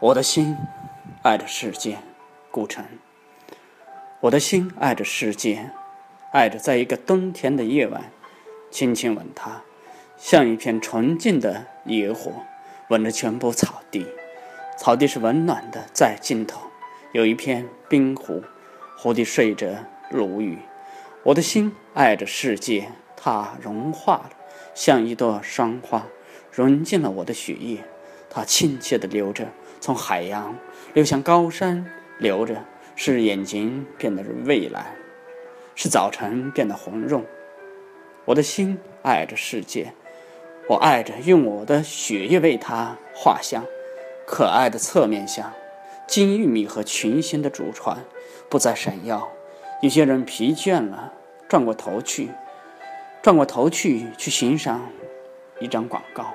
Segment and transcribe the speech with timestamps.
[0.00, 0.56] 我的心
[1.20, 1.98] 爱着世界，
[2.50, 2.82] 顾城。
[4.20, 5.72] 我的心爱着世界，
[6.32, 8.10] 爱着在一个冬天的夜晚，
[8.70, 9.60] 轻轻吻它，
[10.16, 12.32] 像一片纯净的野火，
[12.88, 14.06] 吻着全部草地。
[14.78, 16.62] 草地是温暖的，在尽头
[17.12, 18.42] 有一片冰湖，
[18.96, 19.66] 湖底睡着
[20.10, 20.60] 鲈鱼。
[21.24, 22.88] 我的心爱着世界，
[23.18, 24.30] 它融化了，
[24.74, 26.06] 像一朵霜花，
[26.50, 27.84] 融进了我的血液。
[28.30, 29.46] 它亲切地流着。
[29.82, 30.54] 从海洋
[30.92, 31.84] 流向高山，
[32.18, 32.62] 流着，
[32.94, 34.94] 使眼睛变得蔚蓝，
[35.74, 37.24] 使早晨变得红润。
[38.26, 39.94] 我的心爱着世界，
[40.68, 43.64] 我爱着用我的血液为它画像，
[44.26, 45.50] 可爱的侧面像，
[46.06, 48.04] 金玉米和群星的主船
[48.50, 49.32] 不再闪耀。
[49.80, 51.14] 有些人疲倦了，
[51.48, 52.28] 转过头去，
[53.22, 54.90] 转过头去去欣赏
[55.58, 56.34] 一张广告。